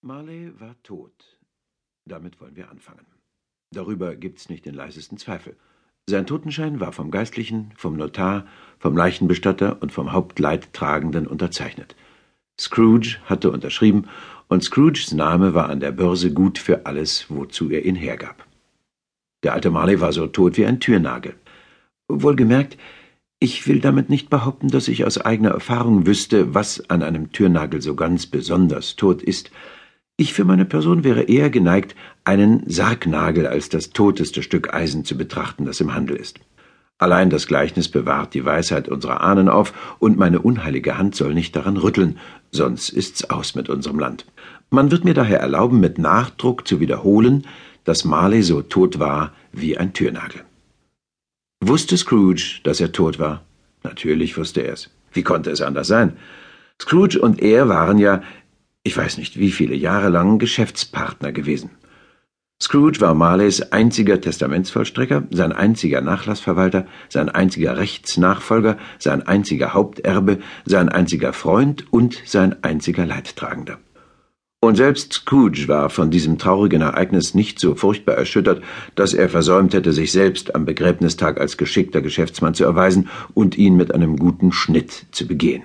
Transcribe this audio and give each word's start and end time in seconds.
Marley 0.00 0.52
war 0.60 0.76
tot. 0.84 1.38
Damit 2.06 2.40
wollen 2.40 2.54
wir 2.54 2.70
anfangen. 2.70 3.04
Darüber 3.72 4.14
gibt's 4.14 4.48
nicht 4.48 4.64
den 4.64 4.74
leisesten 4.74 5.18
Zweifel. 5.18 5.56
Sein 6.08 6.26
Totenschein 6.26 6.78
war 6.78 6.92
vom 6.92 7.10
Geistlichen, 7.10 7.72
vom 7.76 7.96
Notar, 7.96 8.46
vom 8.78 8.96
Leichenbestatter 8.96 9.82
und 9.82 9.90
vom 9.90 10.12
Hauptleidtragenden 10.12 11.26
unterzeichnet. 11.26 11.96
Scrooge 12.60 13.18
hatte 13.24 13.50
unterschrieben, 13.50 14.08
und 14.48 14.64
Scrooges 14.64 15.12
Name 15.12 15.52
war 15.52 15.68
an 15.68 15.80
der 15.80 15.92
Börse 15.92 16.32
gut 16.32 16.58
für 16.58 16.86
alles, 16.86 17.26
wozu 17.28 17.68
er 17.68 17.84
ihn 17.84 17.96
hergab. 17.96 18.46
Der 19.42 19.52
alte 19.52 19.70
Marley 19.70 20.00
war 20.00 20.12
so 20.12 20.26
tot 20.26 20.56
wie 20.56 20.64
ein 20.64 20.80
Türnagel. 20.80 21.34
Wohlgemerkt, 22.08 22.78
ich 23.40 23.66
will 23.66 23.80
damit 23.80 24.08
nicht 24.08 24.30
behaupten, 24.30 24.68
dass 24.68 24.88
ich 24.88 25.04
aus 25.04 25.18
eigener 25.18 25.50
Erfahrung 25.50 26.06
wüsste, 26.06 26.54
was 26.54 26.88
an 26.88 27.02
einem 27.02 27.32
Türnagel 27.32 27.82
so 27.82 27.94
ganz 27.94 28.26
besonders 28.26 28.96
tot 28.96 29.22
ist, 29.22 29.50
ich 30.18 30.34
für 30.34 30.44
meine 30.44 30.64
Person 30.64 31.04
wäre 31.04 31.22
eher 31.22 31.48
geneigt, 31.48 31.94
einen 32.24 32.68
Sargnagel 32.68 33.46
als 33.46 33.68
das 33.68 33.90
toteste 33.90 34.42
Stück 34.42 34.74
Eisen 34.74 35.04
zu 35.04 35.16
betrachten, 35.16 35.64
das 35.64 35.80
im 35.80 35.94
Handel 35.94 36.16
ist. 36.16 36.40
Allein 36.98 37.30
das 37.30 37.46
Gleichnis 37.46 37.88
bewahrt 37.88 38.34
die 38.34 38.44
Weisheit 38.44 38.88
unserer 38.88 39.20
Ahnen 39.20 39.48
auf, 39.48 39.72
und 40.00 40.18
meine 40.18 40.40
unheilige 40.40 40.98
Hand 40.98 41.14
soll 41.14 41.34
nicht 41.34 41.54
daran 41.54 41.76
rütteln, 41.76 42.18
sonst 42.50 42.90
ist's 42.90 43.30
aus 43.30 43.54
mit 43.54 43.68
unserem 43.68 44.00
Land. 44.00 44.26
Man 44.70 44.90
wird 44.90 45.04
mir 45.04 45.14
daher 45.14 45.38
erlauben, 45.38 45.78
mit 45.78 45.98
Nachdruck 45.98 46.66
zu 46.66 46.80
wiederholen, 46.80 47.46
dass 47.84 48.04
Marley 48.04 48.42
so 48.42 48.60
tot 48.60 48.98
war 48.98 49.32
wie 49.52 49.78
ein 49.78 49.92
Türnagel. 49.92 50.42
Wusste 51.60 51.96
Scrooge, 51.96 52.58
dass 52.64 52.80
er 52.80 52.90
tot 52.90 53.20
war? 53.20 53.44
Natürlich 53.84 54.36
wusste 54.36 54.62
er 54.62 54.72
es. 54.72 54.90
Wie 55.12 55.22
konnte 55.22 55.50
es 55.50 55.62
anders 55.62 55.86
sein? 55.86 56.16
Scrooge 56.82 57.20
und 57.20 57.40
er 57.40 57.68
waren 57.68 57.98
ja 57.98 58.22
ich 58.82 58.96
weiß 58.96 59.18
nicht 59.18 59.38
wie 59.38 59.50
viele 59.50 59.74
Jahre 59.74 60.08
lang 60.08 60.38
Geschäftspartner 60.38 61.32
gewesen. 61.32 61.70
Scrooge 62.60 63.00
war 63.00 63.14
Marleys 63.14 63.62
einziger 63.62 64.20
Testamentsvollstrecker, 64.20 65.28
sein 65.30 65.52
einziger 65.52 66.00
Nachlassverwalter, 66.00 66.86
sein 67.08 67.28
einziger 67.28 67.76
Rechtsnachfolger, 67.78 68.78
sein 68.98 69.22
einziger 69.22 69.74
Haupterbe, 69.74 70.38
sein 70.64 70.88
einziger 70.88 71.32
Freund 71.32 71.92
und 71.92 72.20
sein 72.24 72.64
einziger 72.64 73.06
Leidtragender. 73.06 73.78
Und 74.60 74.74
selbst 74.74 75.12
Scrooge 75.12 75.68
war 75.68 75.88
von 75.88 76.10
diesem 76.10 76.36
traurigen 76.36 76.82
Ereignis 76.82 77.32
nicht 77.32 77.60
so 77.60 77.76
furchtbar 77.76 78.16
erschüttert, 78.16 78.60
dass 78.96 79.14
er 79.14 79.28
versäumt 79.28 79.72
hätte, 79.72 79.92
sich 79.92 80.10
selbst 80.10 80.56
am 80.56 80.64
Begräbnistag 80.64 81.40
als 81.40 81.58
geschickter 81.58 82.00
Geschäftsmann 82.00 82.54
zu 82.54 82.64
erweisen 82.64 83.08
und 83.34 83.56
ihn 83.56 83.76
mit 83.76 83.94
einem 83.94 84.16
guten 84.16 84.50
Schnitt 84.50 85.06
zu 85.12 85.28
begehen. 85.28 85.62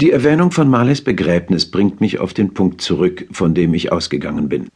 Die 0.00 0.12
Erwähnung 0.12 0.50
von 0.50 0.70
Marleys 0.70 1.02
Begräbnis 1.02 1.70
bringt 1.70 2.00
mich 2.00 2.20
auf 2.20 2.32
den 2.32 2.54
Punkt 2.54 2.80
zurück, 2.80 3.26
von 3.32 3.52
dem 3.52 3.74
ich 3.74 3.92
ausgegangen 3.92 4.48
bin. 4.48 4.68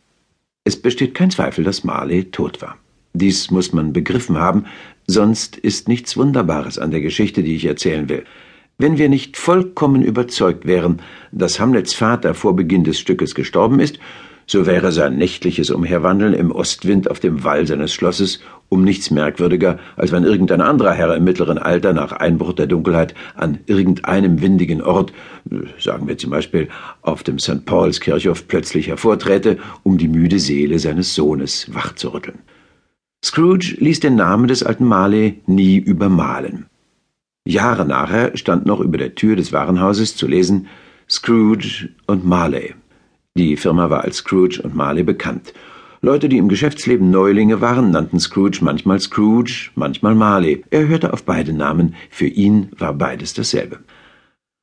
Es 0.65 0.77
besteht 0.77 1.15
kein 1.15 1.31
Zweifel, 1.31 1.65
dass 1.65 1.83
Marley 1.83 2.25
tot 2.25 2.61
war. 2.61 2.77
Dies 3.15 3.51
muss 3.51 3.73
man 3.73 3.95
begriffen 3.95 4.37
haben, 4.37 4.67
sonst 5.07 5.57
ist 5.57 5.89
nichts 5.89 6.19
Wunderbares 6.19 6.79
an 6.79 6.91
der 6.91 7.01
Geschichte, 7.01 7.43
die 7.43 7.57
ich 7.57 7.65
erzählen 7.65 8.11
will. 8.11 8.25
Wenn 8.77 8.99
wir 8.99 9.09
nicht 9.09 9.39
vollkommen 9.39 10.03
überzeugt 10.03 10.67
wären, 10.67 11.01
dass 11.33 11.59
Hamlets 11.59 11.95
Vater 11.95 12.35
vor 12.35 12.55
Beginn 12.55 12.85
des 12.85 13.01
Stückes 13.01 13.35
gestorben 13.35 13.81
ist, 13.81 13.99
so 14.47 14.67
wäre 14.67 14.93
sein 14.93 15.17
nächtliches 15.17 15.71
Umherwandeln 15.71 16.35
im 16.35 16.51
Ostwind 16.51 17.11
auf 17.11 17.21
dem 17.21 17.45
Wall 17.45 17.67
seines 17.67 17.93
Schlosses 17.95 18.41
um 18.69 18.85
nichts 18.85 19.11
merkwürdiger, 19.11 19.79
als 19.97 20.13
wenn 20.13 20.25
irgendein 20.25 20.61
anderer 20.61 20.93
Herr 20.93 21.15
im 21.15 21.25
mittleren 21.25 21.59
Alter 21.59 21.93
nach 21.93 22.13
Einbruch 22.13 22.53
der 22.53 22.67
Dunkelheit 22.67 23.15
an 23.35 23.59
irgendeinem 23.67 24.41
windigen 24.41 24.83
Ort, 24.83 25.13
sagen 25.79 26.09
wir 26.09 26.19
zum 26.19 26.31
Beispiel 26.31 26.69
auf 27.03 27.23
dem 27.23 27.39
St. 27.39 27.65
Pauls 27.67 28.01
Kirchhof, 28.01 28.49
plötzlich 28.49 28.89
hervorträte, 28.89 29.59
um 29.83 29.99
die 29.99 30.09
müde 30.09 30.39
Seele 30.39 30.79
seines 30.79 31.15
Sohnes 31.15 31.73
wachzurütteln. 31.73 32.39
Scrooge 33.25 33.77
ließ 33.79 34.01
den 34.01 34.17
Namen 34.17 34.49
des 34.49 34.63
alten 34.63 34.85
Marley 34.85 35.41
nie 35.47 35.79
übermalen. 35.79 36.67
Jahre 37.47 37.87
nachher 37.87 38.37
stand 38.37 38.67
noch 38.67 38.81
über 38.81 38.99
der 38.99 39.15
Tür 39.15 39.37
des 39.37 39.53
Warenhauses 39.53 40.17
zu 40.17 40.27
lesen 40.27 40.67
Scrooge 41.09 41.91
und 42.07 42.25
Marley. 42.25 42.75
Die 43.37 43.57
Firma 43.57 43.91
war 43.91 44.05
als 44.05 44.19
Scrooge 44.19 44.63
und 44.63 44.77
Marley 44.77 45.03
bekannt. 45.03 45.55
Leute, 46.01 46.29
die 46.29 46.39
im 46.39 46.49
Geschäftsleben 46.49 47.11
Neulinge 47.11 47.61
waren, 47.61 47.91
nannten 47.91 48.21
Scrooge 48.21 48.59
manchmal 48.61 49.01
Scrooge, 49.01 49.71
manchmal 49.75 50.15
Marley. 50.15 50.63
Er 50.71 50.87
hörte 50.87 51.13
auf 51.13 51.25
beide 51.25 51.53
Namen, 51.53 51.97
für 52.11 52.29
ihn 52.29 52.71
war 52.79 52.93
beides 52.95 53.35
dasselbe. 53.35 53.81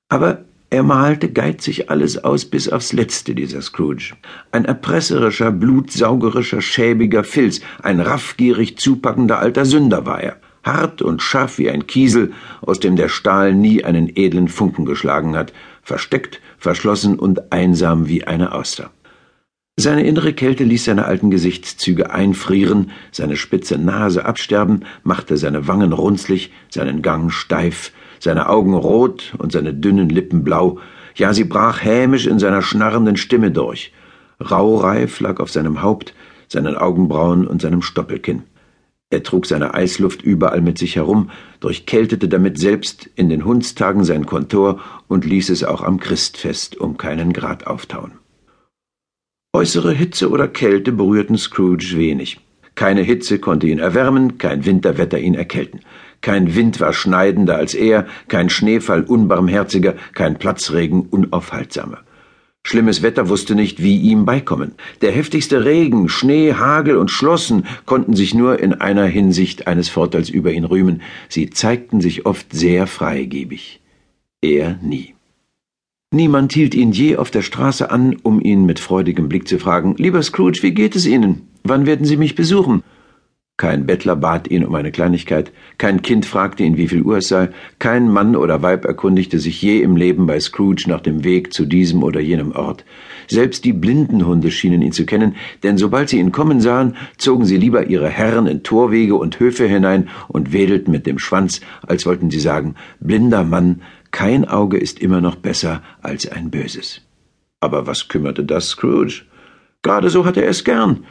Aber 0.08 0.46
er 0.70 0.84
malte 0.84 1.30
geizig 1.30 1.90
alles 1.90 2.24
aus 2.24 2.46
bis 2.46 2.70
aufs 2.70 2.94
Letzte, 2.94 3.36
dieser 3.36 3.62
Scrooge. 3.62 4.14
Ein 4.54 4.64
erpresserischer, 4.64 5.52
blutsaugerischer, 5.52 6.62
schäbiger 6.62 7.26
Filz, 7.26 7.59
ein 7.84 8.00
raffgierig 8.00 8.78
zupackender 8.78 9.40
alter 9.40 9.66
Sünder 9.66 10.06
war 10.06 10.22
er. 10.24 10.38
Hart 10.63 11.01
und 11.01 11.22
scharf 11.22 11.57
wie 11.57 11.69
ein 11.69 11.88
Kiesel, 11.88 12.33
aus 12.61 12.79
dem 12.79 12.95
der 12.95 13.09
Stahl 13.09 13.53
nie 13.53 13.83
einen 13.83 14.11
edlen 14.16 14.47
Funken 14.47 14.85
geschlagen 14.85 15.35
hat, 15.35 15.53
versteckt, 15.81 16.41
verschlossen 16.57 17.17
und 17.17 17.51
einsam 17.51 18.07
wie 18.07 18.25
eine 18.25 18.53
Auster. 18.53 18.91
Seine 19.77 20.03
innere 20.03 20.33
Kälte 20.33 20.63
ließ 20.63 20.85
seine 20.85 21.05
alten 21.05 21.31
Gesichtszüge 21.31 22.11
einfrieren, 22.11 22.91
seine 23.11 23.35
spitze 23.35 23.77
Nase 23.77 24.25
absterben, 24.25 24.85
machte 25.03 25.38
seine 25.38 25.67
Wangen 25.67 25.94
runzlig, 25.94 26.51
seinen 26.69 27.01
Gang 27.01 27.31
steif, 27.31 27.91
seine 28.19 28.49
Augen 28.49 28.75
rot 28.75 29.33
und 29.38 29.51
seine 29.51 29.73
dünnen 29.73 30.09
Lippen 30.09 30.43
blau, 30.43 30.79
ja, 31.16 31.33
sie 31.33 31.43
brach 31.43 31.83
hämisch 31.83 32.28
in 32.28 32.39
seiner 32.39 32.61
schnarrenden 32.61 33.17
Stimme 33.17 33.51
durch. 33.51 33.91
Raureif 34.39 35.19
lag 35.19 35.39
auf 35.39 35.51
seinem 35.51 35.81
Haupt, 35.81 36.13
seinen 36.47 36.75
Augenbrauen 36.75 37.47
und 37.47 37.61
seinem 37.61 37.81
Stoppelkinn. 37.81 38.43
Er 39.11 39.23
trug 39.23 39.45
seine 39.45 39.73
Eisluft 39.73 40.22
überall 40.23 40.61
mit 40.61 40.77
sich 40.77 40.95
herum, 40.95 41.29
durchkältete 41.59 42.29
damit 42.29 42.57
selbst 42.57 43.09
in 43.16 43.27
den 43.27 43.44
Hundstagen 43.44 44.05
sein 44.05 44.25
Kontor 44.25 44.79
und 45.09 45.25
ließ 45.25 45.49
es 45.49 45.66
auch 45.66 45.81
am 45.81 45.99
Christfest 45.99 46.77
um 46.77 46.97
keinen 46.97 47.33
Grad 47.33 47.67
auftauen. 47.67 48.13
Äußere 49.53 49.91
Hitze 49.91 50.29
oder 50.29 50.47
Kälte 50.47 50.94
berührten 50.94 51.38
Scrooge 51.38 51.97
wenig. 51.97 52.39
Keine 52.75 53.01
Hitze 53.01 53.39
konnte 53.39 53.67
ihn 53.67 53.79
erwärmen, 53.79 54.38
kein 54.38 54.66
Winterwetter 54.66 55.19
ihn 55.19 55.35
erkälten. 55.35 55.81
Kein 56.22 56.55
Wind 56.55 56.79
war 56.79 56.93
schneidender 56.93 57.57
als 57.57 57.73
er, 57.73 58.07
kein 58.29 58.49
Schneefall 58.49 59.03
unbarmherziger, 59.03 59.95
kein 60.13 60.39
Platzregen 60.39 61.01
unaufhaltsamer. 61.01 61.99
Schlimmes 62.63 63.01
Wetter 63.01 63.27
wusste 63.27 63.55
nicht, 63.55 63.81
wie 63.81 63.97
ihm 63.97 64.25
beikommen. 64.25 64.73
Der 65.01 65.11
heftigste 65.11 65.66
Regen, 65.66 66.07
Schnee, 66.09 66.53
Hagel 66.53 66.97
und 66.97 67.11
Schlossen 67.11 67.66
konnten 67.85 68.16
sich 68.16 68.33
nur 68.33 68.59
in 68.59 68.73
einer 68.73 69.05
Hinsicht 69.05 69.67
eines 69.67 69.89
Vorteils 69.89 70.29
über 70.29 70.51
ihn 70.51 70.66
rühmen. 70.66 71.01
Sie 71.27 71.49
zeigten 71.49 72.01
sich 72.01 72.25
oft 72.25 72.53
sehr 72.53 72.88
freigebig. 72.88 73.81
Er 74.41 74.79
nie. 74.81 75.16
Niemand 76.13 76.53
hielt 76.53 76.75
ihn 76.75 76.91
je 76.91 77.17
auf 77.17 77.31
der 77.31 77.41
Straße 77.41 77.89
an, 77.89 78.17
um 78.22 78.41
ihn 78.41 78.66
mit 78.66 78.79
freudigem 78.79 79.29
Blick 79.29 79.47
zu 79.47 79.59
fragen 79.59 79.95
Lieber 79.97 80.22
Scrooge, 80.22 80.59
wie 80.61 80.73
geht 80.73 80.95
es 80.95 81.05
Ihnen? 81.05 81.47
Wann 81.63 81.85
werden 81.85 82.05
Sie 82.05 82.17
mich 82.17 82.35
besuchen? 82.35 82.83
Kein 83.61 83.85
Bettler 83.85 84.16
bat 84.16 84.49
ihn 84.49 84.66
um 84.66 84.73
eine 84.73 84.91
Kleinigkeit, 84.91 85.51
kein 85.77 86.01
Kind 86.01 86.25
fragte 86.25 86.63
ihn, 86.63 86.77
wie 86.77 86.88
viel 86.88 87.03
Uhr 87.03 87.17
es 87.17 87.27
sei, 87.27 87.49
kein 87.77 88.11
Mann 88.11 88.35
oder 88.35 88.63
Weib 88.63 88.85
erkundigte 88.85 89.38
sich 89.38 89.61
je 89.61 89.81
im 89.81 89.95
Leben 89.95 90.25
bei 90.25 90.39
Scrooge 90.39 90.85
nach 90.88 90.99
dem 90.99 91.23
Weg 91.23 91.53
zu 91.53 91.67
diesem 91.67 92.01
oder 92.01 92.19
jenem 92.19 92.53
Ort. 92.53 92.83
Selbst 93.27 93.63
die 93.63 93.73
Blindenhunde 93.73 94.49
schienen 94.49 94.81
ihn 94.81 94.94
zu 94.94 95.05
kennen, 95.05 95.35
denn 95.61 95.77
sobald 95.77 96.09
sie 96.09 96.17
ihn 96.17 96.31
kommen 96.31 96.59
sahen, 96.59 96.95
zogen 97.19 97.45
sie 97.45 97.57
lieber 97.57 97.85
ihre 97.85 98.09
Herren 98.09 98.47
in 98.47 98.63
Torwege 98.63 99.13
und 99.13 99.39
Höfe 99.39 99.67
hinein 99.67 100.09
und 100.28 100.53
wedelten 100.53 100.91
mit 100.91 101.05
dem 101.05 101.19
Schwanz, 101.19 101.61
als 101.85 102.07
wollten 102.07 102.31
sie 102.31 102.39
sagen, 102.39 102.73
blinder 102.99 103.43
Mann, 103.43 103.83
kein 104.09 104.43
Auge 104.45 104.79
ist 104.79 104.97
immer 104.99 105.22
noch 105.22 105.35
besser 105.35 105.83
als 106.01 106.28
ein 106.28 106.49
böses. 106.49 107.01
Aber 107.59 107.85
was 107.85 108.07
kümmerte 108.07 108.43
das 108.43 108.69
Scrooge? 108.69 109.22
Gerade 109.84 110.09
so 110.09 110.25
hatte 110.25 110.41
er 110.41 110.49
es 110.49 110.64
gern 110.64 111.05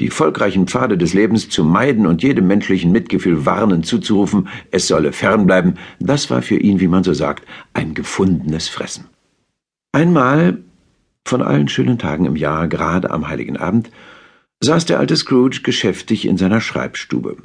die 0.00 0.10
volkreichen 0.10 0.66
Pfade 0.66 0.98
des 0.98 1.14
Lebens 1.14 1.48
zu 1.50 1.62
meiden 1.62 2.06
und 2.06 2.22
jedem 2.22 2.46
menschlichen 2.46 2.90
Mitgefühl 2.90 3.44
warnend 3.46 3.86
zuzurufen, 3.86 4.48
es 4.70 4.88
solle 4.88 5.12
fernbleiben, 5.12 5.74
das 6.00 6.30
war 6.30 6.42
für 6.42 6.56
ihn, 6.56 6.80
wie 6.80 6.88
man 6.88 7.04
so 7.04 7.12
sagt, 7.12 7.46
ein 7.74 7.94
gefundenes 7.94 8.68
Fressen. 8.68 9.04
Einmal, 9.92 10.58
von 11.26 11.42
allen 11.42 11.68
schönen 11.68 11.98
Tagen 11.98 12.24
im 12.24 12.36
Jahr, 12.36 12.66
gerade 12.66 13.10
am 13.10 13.28
heiligen 13.28 13.58
Abend, 13.58 13.90
saß 14.60 14.86
der 14.86 14.98
alte 14.98 15.16
Scrooge 15.16 15.60
geschäftig 15.62 16.26
in 16.26 16.38
seiner 16.38 16.60
Schreibstube. 16.60 17.36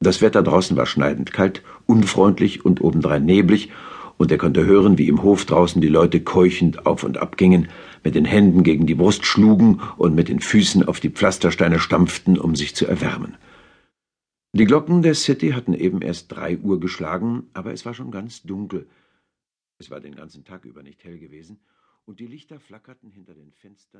Das 0.00 0.20
Wetter 0.20 0.42
draußen 0.42 0.76
war 0.76 0.86
schneidend 0.86 1.32
kalt, 1.32 1.62
unfreundlich 1.86 2.64
und 2.64 2.80
obendrein 2.80 3.24
neblig, 3.24 3.70
und 4.18 4.30
er 4.30 4.38
konnte 4.38 4.64
hören, 4.66 4.98
wie 4.98 5.08
im 5.08 5.22
Hof 5.22 5.46
draußen 5.46 5.80
die 5.80 5.88
Leute 5.88 6.20
keuchend 6.20 6.86
auf 6.86 7.02
und 7.02 7.18
ab 7.18 7.36
gingen, 7.36 7.68
mit 8.04 8.14
den 8.14 8.24
Händen 8.24 8.62
gegen 8.62 8.86
die 8.86 8.94
Brust 8.94 9.26
schlugen 9.26 9.80
und 9.96 10.14
mit 10.14 10.28
den 10.28 10.40
Füßen 10.40 10.82
auf 10.86 11.00
die 11.00 11.10
Pflastersteine 11.10 11.78
stampften, 11.78 12.38
um 12.38 12.56
sich 12.56 12.74
zu 12.74 12.86
erwärmen. 12.86 13.36
Die 14.52 14.64
Glocken 14.64 15.02
der 15.02 15.14
City 15.14 15.50
hatten 15.50 15.74
eben 15.74 16.02
erst 16.02 16.30
drei 16.30 16.58
Uhr 16.58 16.78
geschlagen, 16.78 17.48
aber 17.54 17.72
es 17.72 17.86
war 17.86 17.94
schon 17.94 18.10
ganz 18.10 18.42
dunkel. 18.42 18.86
Es 19.78 19.90
war 19.90 20.00
den 20.00 20.14
ganzen 20.14 20.44
Tag 20.44 20.64
über 20.64 20.82
nicht 20.82 21.02
hell 21.04 21.18
gewesen, 21.18 21.58
und 22.04 22.20
die 22.20 22.26
Lichter 22.26 22.60
flackerten 22.60 23.10
hinter 23.10 23.34
den 23.34 23.52
Fenstern 23.52 23.90